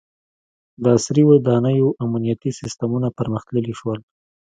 [0.81, 3.99] •د عصري ودانیو امنیتي سیستمونه پرمختللي شول.